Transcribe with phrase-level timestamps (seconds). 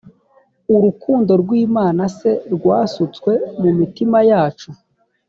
[0.75, 2.19] urukundo rw imana c
[2.53, 4.69] rwasutswe mu mitima yacu